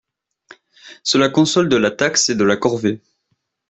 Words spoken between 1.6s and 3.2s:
de la taxe et de la corvée.